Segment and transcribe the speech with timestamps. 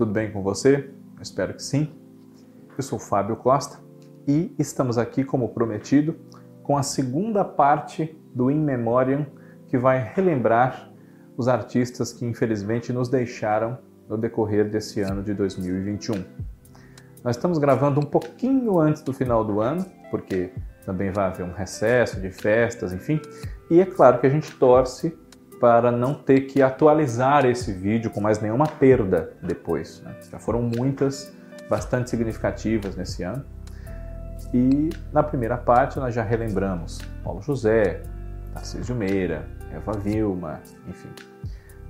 [0.00, 0.88] Tudo bem com você?
[1.20, 1.92] Espero que sim.
[2.74, 3.80] Eu sou Fábio Costa
[4.26, 6.16] e estamos aqui, como prometido,
[6.62, 9.26] com a segunda parte do In Memoriam
[9.68, 10.90] que vai relembrar
[11.36, 13.76] os artistas que infelizmente nos deixaram
[14.08, 16.24] no decorrer desse ano de 2021.
[17.22, 20.50] Nós estamos gravando um pouquinho antes do final do ano, porque
[20.86, 23.20] também vai haver um recesso de festas, enfim,
[23.70, 25.14] e é claro que a gente torce
[25.60, 30.00] para não ter que atualizar esse vídeo com mais nenhuma perda depois.
[30.02, 30.16] Né?
[30.30, 31.32] Já foram muitas,
[31.68, 33.44] bastante significativas nesse ano.
[34.54, 38.02] E na primeira parte nós já relembramos Paulo José,
[38.54, 41.10] Tarcísio Meira, Eva Vilma, enfim.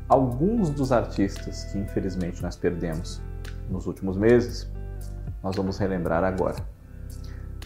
[0.08, 3.22] Alguns dos artistas que infelizmente nós perdemos
[3.70, 4.68] nos últimos meses,
[5.42, 6.56] nós vamos relembrar agora.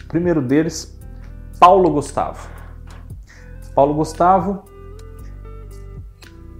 [0.03, 0.97] O primeiro deles,
[1.59, 2.47] Paulo Gustavo.
[3.73, 4.74] Paulo Gustavo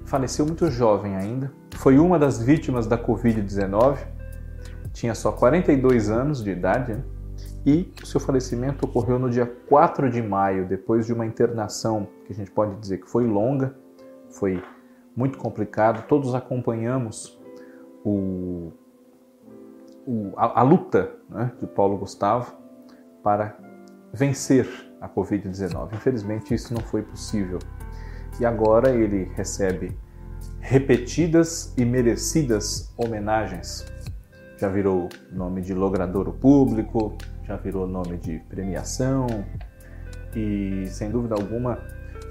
[0.06, 3.98] faleceu muito jovem ainda, foi uma das vítimas da Covid-19,
[4.94, 7.04] tinha só 42 anos de idade, né?
[7.66, 12.32] e o seu falecimento ocorreu no dia 4 de maio, depois de uma internação que
[12.32, 13.76] a gente pode dizer que foi longa,
[14.30, 14.64] foi
[15.16, 16.06] muito complicado.
[16.08, 17.40] Todos acompanhamos
[18.04, 18.72] o,
[20.06, 22.54] o, a, a, luta né, de Paulo Gustavo
[23.24, 23.58] para
[24.14, 24.68] vencer
[25.02, 25.94] a Covid-19.
[25.94, 27.58] Infelizmente, isso não foi possível
[28.40, 29.98] e agora ele recebe
[30.60, 33.86] repetidas e merecidas homenagens.
[34.58, 39.28] Já virou nome de logradouro público, já virou nome de premiação
[40.36, 41.80] e, sem dúvida alguma,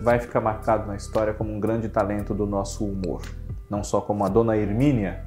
[0.02, 3.22] vai ficar marcado na história como um grande talento do nosso humor.
[3.70, 5.24] Não só como a Dona Hermínia,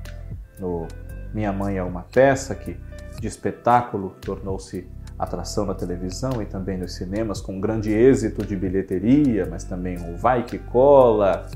[0.59, 0.87] no
[1.33, 2.77] Minha Mãe é uma Peça, que
[3.19, 4.87] de espetáculo tornou-se
[5.17, 10.15] atração na televisão e também nos cinemas, com grande êxito de bilheteria, mas também o
[10.15, 11.47] Vai Que Cola,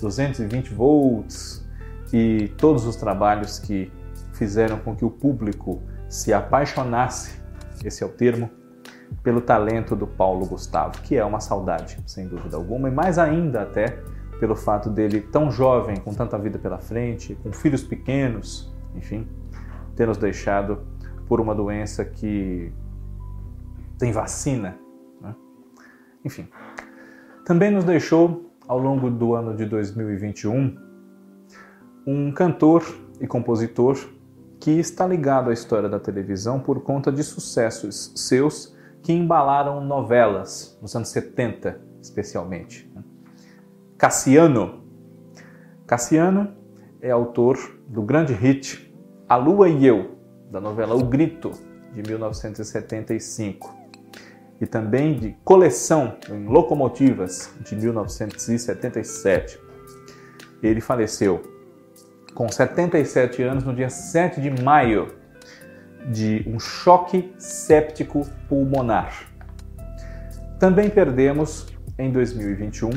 [0.00, 1.66] 220 volts
[2.12, 3.90] e todos os trabalhos que
[4.32, 7.40] fizeram com que o público se apaixonasse,
[7.84, 8.50] esse é o termo,
[9.22, 13.62] pelo talento do Paulo Gustavo, que é uma saudade, sem dúvida alguma, e mais ainda
[13.62, 13.98] até
[14.38, 19.28] pelo fato dele tão jovem, com tanta vida pela frente, com filhos pequenos, enfim,
[19.94, 20.80] ter nos deixado
[21.28, 22.72] por uma doença que
[24.00, 24.78] tem vacina.
[25.20, 25.36] Né?
[26.24, 26.48] Enfim,
[27.44, 30.76] também nos deixou ao longo do ano de 2021
[32.06, 32.82] um cantor
[33.20, 33.96] e compositor
[34.58, 40.78] que está ligado à história da televisão por conta de sucessos seus que embalaram novelas
[40.80, 42.90] nos anos 70, especialmente.
[42.94, 43.02] Né?
[43.98, 44.82] Cassiano.
[45.86, 46.54] Cassiano
[47.02, 48.94] é autor do grande hit
[49.28, 50.18] A Lua e Eu,
[50.50, 51.50] da novela O Grito,
[51.94, 53.79] de 1975
[54.60, 59.58] e também de coleção em locomotivas de 1977.
[60.62, 61.42] Ele faleceu
[62.34, 65.14] com 77 anos no dia 7 de maio
[66.10, 69.26] de um choque séptico pulmonar.
[70.58, 71.66] Também perdemos
[71.98, 72.90] em 2021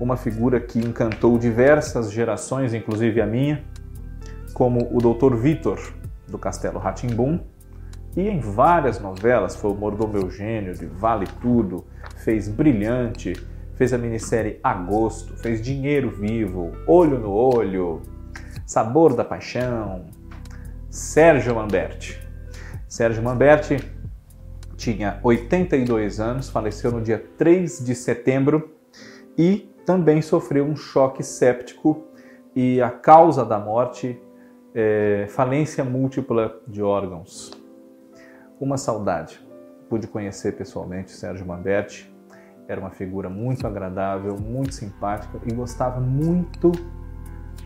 [0.00, 3.64] uma figura que encantou diversas gerações, inclusive a minha,
[4.52, 5.36] como o Dr.
[5.36, 5.78] Vitor
[6.28, 7.40] do Castelo Ratimbum,
[8.16, 11.84] e em várias novelas, foi o Mordomo Eugênio, de Vale Tudo,
[12.16, 13.32] fez Brilhante,
[13.74, 18.02] fez a minissérie Agosto, fez Dinheiro Vivo, Olho no Olho,
[18.66, 20.06] Sabor da Paixão,
[20.90, 22.20] Sérgio Mamberti.
[22.86, 23.78] Sérgio Mamberti
[24.76, 28.76] tinha 82 anos, faleceu no dia 3 de setembro
[29.38, 32.04] e também sofreu um choque séptico
[32.54, 34.20] e a causa da morte
[34.74, 37.61] é falência múltipla de órgãos
[38.62, 39.44] uma saudade.
[39.88, 42.14] Pude conhecer pessoalmente Sérgio Mamberti,
[42.68, 46.70] era uma figura muito agradável, muito simpática e gostava muito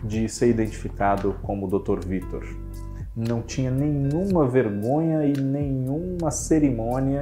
[0.03, 1.99] de ser identificado como Dr.
[2.03, 2.43] Vitor.
[3.15, 7.21] Não tinha nenhuma vergonha e nenhuma cerimônia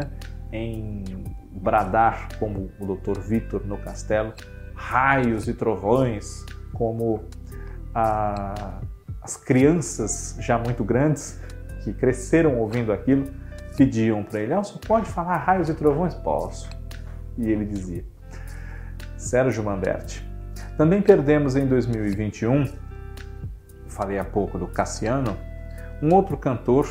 [0.52, 1.04] em
[1.52, 3.20] bradar como o Dr.
[3.20, 4.34] Vitor no castelo,
[4.74, 7.26] raios e trovões, como
[7.94, 8.80] a,
[9.22, 11.42] as crianças já muito grandes
[11.84, 13.26] que cresceram ouvindo aquilo
[13.76, 16.14] pediam para ele: Elson, pode falar raios e trovões?
[16.14, 16.70] Posso.
[17.38, 18.04] E ele dizia.
[19.18, 20.26] Sérgio Mamberti.
[20.78, 22.70] Também perdemos em 2021,
[23.88, 25.38] falei há pouco do Cassiano,
[26.02, 26.86] um outro cantor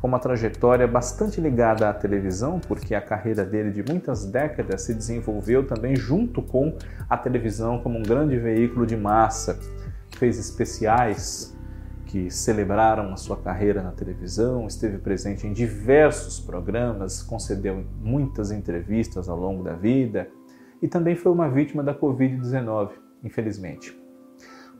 [0.00, 4.94] com uma trajetória bastante ligada à televisão, porque a carreira dele de muitas décadas se
[4.94, 6.76] desenvolveu também junto com
[7.08, 9.58] a televisão como um grande veículo de massa.
[10.16, 11.54] Fez especiais
[12.10, 19.28] que celebraram a sua carreira na televisão, esteve presente em diversos programas, concedeu muitas entrevistas
[19.28, 20.28] ao longo da vida
[20.82, 22.90] e também foi uma vítima da Covid-19,
[23.22, 23.96] infelizmente.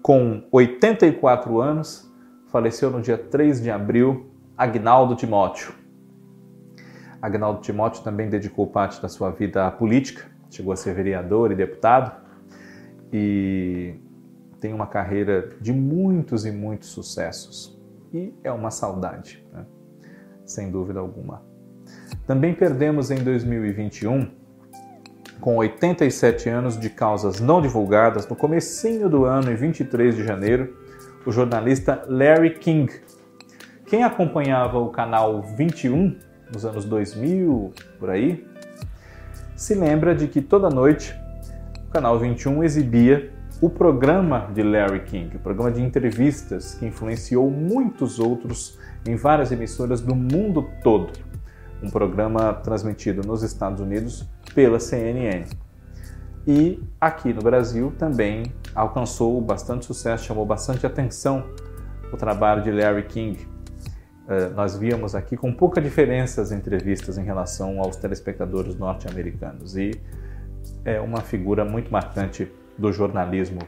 [0.03, 2.13] Com 84 anos,
[2.49, 4.29] faleceu no dia 3 de abril
[4.59, 5.73] Agnaldo Timóteo.
[7.23, 11.55] Agnaldo Timóteo também dedicou parte da sua vida à política, chegou a ser vereador e
[11.55, 12.13] deputado
[13.13, 13.95] e
[14.61, 17.79] tem uma carreira de muitos e muitos sucessos.
[18.13, 19.65] E é uma saudade, né?
[20.45, 21.43] sem dúvida alguma.
[22.27, 24.31] Também perdemos em 2021,
[25.41, 30.77] com 87 anos de causas não divulgadas, no comecinho do ano, em 23 de janeiro,
[31.25, 32.93] o jornalista Larry King.
[33.87, 36.17] Quem acompanhava o canal 21
[36.53, 38.47] nos anos 2000, por aí,
[39.57, 41.15] se lembra de que toda noite
[41.89, 47.51] o canal 21 exibia o programa de Larry King, o programa de entrevistas que influenciou
[47.51, 51.13] muitos outros em várias emissoras do mundo todo.
[51.83, 55.45] Um programa transmitido nos Estados Unidos pela CNN.
[56.47, 61.45] E aqui no Brasil também alcançou bastante sucesso, chamou bastante atenção
[62.11, 63.47] o trabalho de Larry King.
[64.25, 69.91] Uh, nós víamos aqui com pouca diferença as entrevistas em relação aos telespectadores norte-americanos e
[70.85, 73.61] é uma figura muito marcante do jornalismo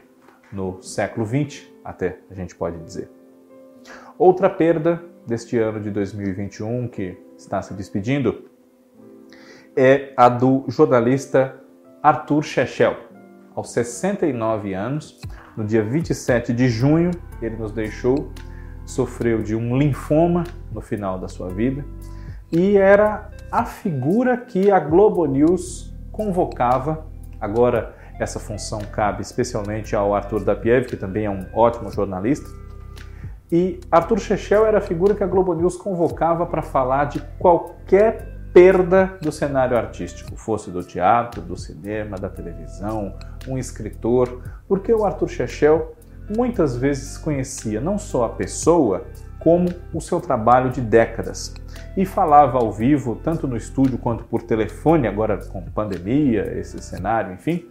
[0.51, 3.09] no século XX, até a gente pode dizer.
[4.17, 8.49] Outra perda deste ano de 2021 que está se despedindo
[9.75, 11.61] é a do jornalista
[12.01, 12.95] Arthur Chechel.
[13.55, 15.21] Aos 69 anos,
[15.55, 17.11] no dia 27 de junho,
[17.41, 18.31] ele nos deixou,
[18.83, 21.85] sofreu de um linfoma no final da sua vida
[22.51, 27.05] e era a figura que a Globo News convocava.
[27.39, 32.49] Agora essa função cabe especialmente ao Arthur Dapiev, que também é um ótimo jornalista.
[33.51, 38.33] E Arthur Chechel era a figura que a Globo News convocava para falar de qualquer
[38.53, 43.15] perda do cenário artístico, fosse do teatro, do cinema, da televisão,
[43.47, 45.95] um escritor, porque o Arthur Chechel
[46.35, 49.05] muitas vezes conhecia não só a pessoa,
[49.39, 51.53] como o seu trabalho de décadas.
[51.97, 57.33] E falava ao vivo, tanto no estúdio quanto por telefone, agora com pandemia, esse cenário,
[57.33, 57.67] enfim,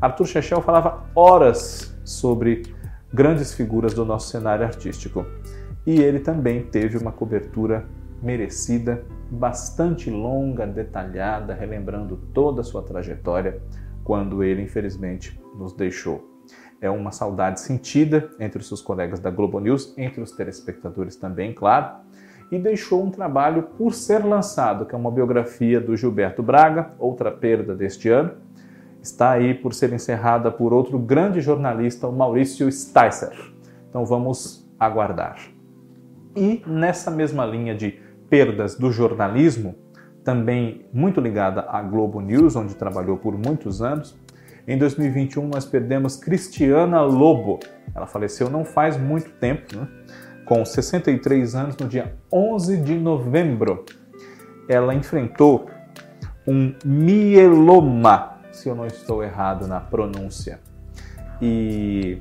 [0.00, 2.62] Arthur Chechel falava horas sobre
[3.12, 5.24] grandes figuras do nosso cenário artístico.
[5.86, 7.86] E ele também teve uma cobertura
[8.22, 13.60] merecida, bastante longa, detalhada, relembrando toda a sua trajetória
[14.04, 16.30] quando ele infelizmente nos deixou.
[16.80, 21.52] É uma saudade sentida entre os seus colegas da Globo News, entre os telespectadores também,
[21.52, 21.96] claro,
[22.50, 27.30] e deixou um trabalho por ser lançado, que é uma biografia do Gilberto Braga, outra
[27.30, 28.32] perda deste ano,
[29.02, 33.32] está aí por ser encerrada por outro grande jornalista, o Maurício Sticer.
[33.88, 35.36] Então vamos aguardar.
[36.34, 38.00] E nessa mesma linha de
[38.30, 39.74] perdas do jornalismo,
[40.24, 44.16] também muito ligada à Globo News, onde trabalhou por muitos anos,
[44.66, 47.58] em 2021 nós perdemos Cristiana Lobo.
[47.94, 49.88] Ela faleceu não faz muito tempo, né?
[50.44, 53.84] com 63 anos, no dia 11 de novembro.
[54.68, 55.68] Ela enfrentou
[56.46, 60.60] um mieloma se eu não estou errado na pronúncia.
[61.40, 62.20] E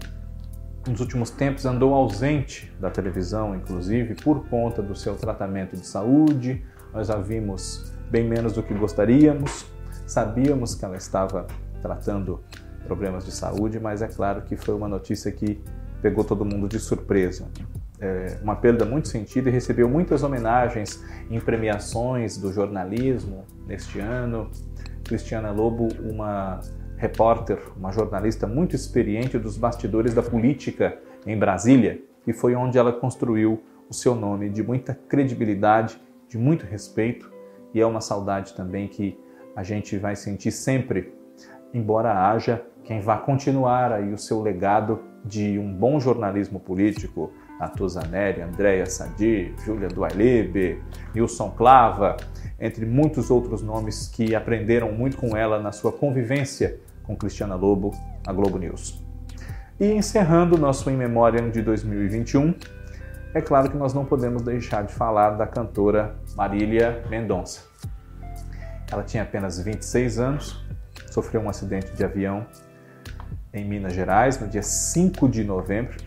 [0.87, 6.65] nos últimos tempos andou ausente da televisão, inclusive, por conta do seu tratamento de saúde.
[6.91, 9.65] Nós a vimos bem menos do que gostaríamos.
[10.07, 11.45] Sabíamos que ela estava
[11.81, 12.43] tratando
[12.83, 15.61] problemas de saúde, mas é claro que foi uma notícia que
[16.01, 17.47] pegou todo mundo de surpresa.
[17.99, 24.49] É uma perda muito sentida e recebeu muitas homenagens em premiações do jornalismo neste ano.
[25.11, 26.61] Cristiana Lobo, uma
[26.95, 32.93] repórter, uma jornalista muito experiente dos bastidores da política em Brasília, e foi onde ela
[32.93, 35.99] construiu o seu nome de muita credibilidade,
[36.29, 37.29] de muito respeito,
[37.73, 39.19] e é uma saudade também que
[39.53, 41.13] a gente vai sentir sempre,
[41.73, 48.41] embora haja quem vá continuar aí o seu legado de um bom jornalismo político, Natuzaneri,
[48.41, 50.81] Andréa Sadi, Júlia Duailebe,
[51.13, 52.17] Nilson Clava,
[52.59, 57.91] entre muitos outros nomes que aprenderam muito com ela na sua convivência com Cristiana Lobo
[58.25, 59.03] na Globo News.
[59.79, 62.55] E encerrando nosso In Memoriam de 2021,
[63.33, 67.61] é claro que nós não podemos deixar de falar da cantora Marília Mendonça.
[68.91, 70.65] Ela tinha apenas 26 anos,
[71.11, 72.45] sofreu um acidente de avião
[73.53, 75.97] em Minas Gerais no dia 5 de novembro.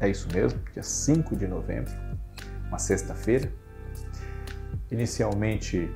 [0.00, 1.92] É isso mesmo, dia 5 de novembro,
[2.68, 3.50] uma sexta-feira.
[4.90, 5.90] Inicialmente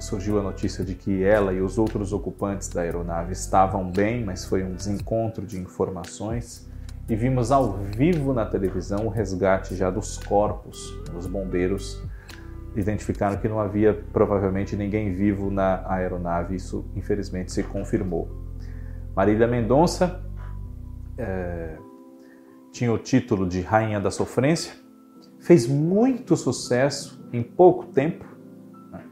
[0.00, 4.44] surgiu a notícia de que ela e os outros ocupantes da aeronave estavam bem, mas
[4.46, 6.68] foi um desencontro de informações
[7.08, 10.78] e vimos ao vivo na televisão o resgate já dos corpos.
[11.14, 12.02] Os bombeiros
[12.74, 16.54] identificaram que não havia provavelmente ninguém vivo na aeronave.
[16.54, 18.30] Isso infelizmente se confirmou.
[19.14, 20.24] Marília Mendonça
[21.18, 21.76] é,
[22.72, 24.72] tinha o título de Rainha da Sofrência,
[25.40, 28.24] fez muito sucesso em pouco tempo,
[28.92, 29.02] né?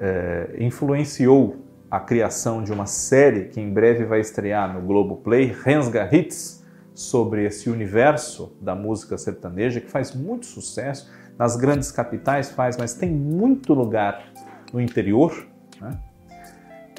[0.00, 6.08] é, influenciou a criação de uma série que em breve vai estrear no Globoplay, Rensga
[6.12, 12.76] Hits, sobre esse universo da música sertaneja que faz muito sucesso nas grandes capitais faz,
[12.76, 14.32] mas tem muito lugar
[14.72, 15.46] no interior.
[15.80, 15.98] Né?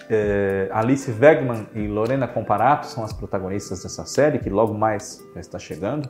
[0.10, 5.42] É, Alice Wegman e Lorena Comparato são as protagonistas dessa série que logo mais já
[5.42, 6.10] está chegando.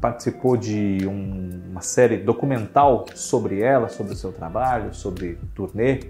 [0.00, 6.00] Participou de um, uma série documental sobre ela, sobre o seu trabalho, sobre turnê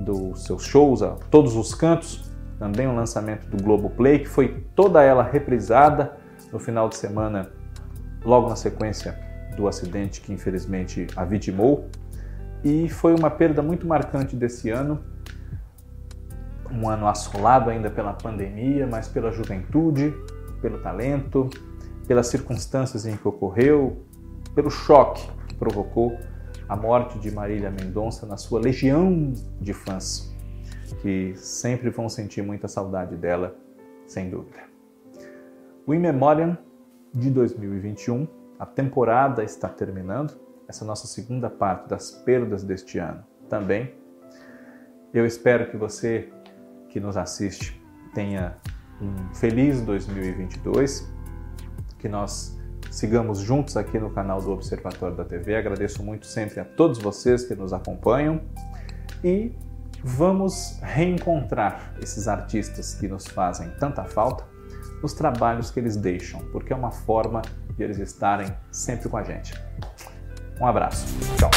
[0.00, 5.02] dos seus shows a todos os cantos também um lançamento do Globoplay, que foi toda
[5.02, 6.16] ela reprisada
[6.52, 7.50] no final de semana,
[8.24, 9.18] logo na sequência
[9.56, 11.88] do acidente que infelizmente a vitimou.
[12.62, 15.02] E foi uma perda muito marcante desse ano,
[16.74, 20.14] um ano assolado ainda pela pandemia, mas pela juventude,
[20.60, 21.48] pelo talento,
[22.06, 24.04] pelas circunstâncias em que ocorreu,
[24.54, 26.18] pelo choque que provocou
[26.68, 30.34] a morte de Marília Mendonça na sua legião de fãs
[31.00, 33.56] que sempre vão sentir muita saudade dela,
[34.06, 34.58] sem dúvida.
[35.86, 36.56] O In Memoriam
[37.12, 38.26] de 2021,
[38.58, 40.34] a temporada está terminando,
[40.66, 43.94] essa nossa segunda parte das perdas deste ano também.
[45.12, 46.32] Eu espero que você
[46.94, 47.78] que nos assiste
[48.14, 48.56] tenha
[49.02, 51.12] um feliz 2022,
[51.98, 52.56] que nós
[52.88, 55.56] sigamos juntos aqui no canal do Observatório da TV.
[55.56, 58.40] Agradeço muito sempre a todos vocês que nos acompanham
[59.24, 59.52] e
[60.04, 64.44] vamos reencontrar esses artistas que nos fazem tanta falta
[65.02, 67.42] nos trabalhos que eles deixam, porque é uma forma
[67.76, 69.52] de eles estarem sempre com a gente.
[70.60, 71.04] Um abraço.
[71.36, 71.50] Tchau.